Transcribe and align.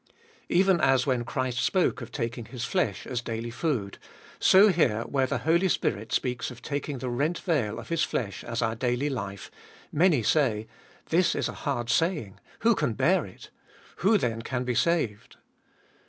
Even 0.49 0.81
as 0.81 1.05
when 1.05 1.23
Christ 1.23 1.59
spoke 1.59 2.01
of 2.01 2.11
taking 2.11 2.45
His 2.45 2.65
flesh 2.65 3.05
as 3.05 3.21
daily 3.21 3.51
food, 3.51 3.99
so 4.39 4.69
here 4.69 5.03
where 5.03 5.27
the 5.27 5.37
Holy 5.37 5.69
Spirit 5.69 6.11
speaks 6.11 6.49
of 6.49 6.59
taking 6.59 6.97
the 6.97 7.07
rent 7.11 7.37
veil 7.37 7.77
of 7.77 7.89
His 7.89 8.01
flesh 8.03 8.43
as 8.43 8.63
our 8.63 8.73
daily 8.73 9.11
life, 9.11 9.51
many 9.91 10.23
say: 10.23 10.65
This 11.09 11.35
is 11.35 11.47
a 11.47 11.53
hard 11.53 11.91
saying; 11.91 12.39
who 12.61 12.73
can 12.73 12.93
bear 12.93 13.27
it? 13.27 13.51
Who 13.97 14.17
then 14.17 14.41
can 14.41 14.63
be 14.63 14.73
saved? 14.73 15.37